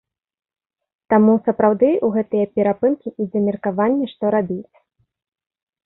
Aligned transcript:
Таму, 1.15 1.35
сапраўды, 1.49 1.89
у 2.09 2.11
гэтыя 2.17 2.45
перапынкі 2.55 3.15
ідзе 3.27 3.39
меркаванне, 3.47 4.05
што 4.17 4.23
рабіць. 4.39 4.75